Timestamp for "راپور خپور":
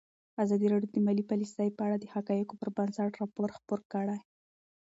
3.21-3.79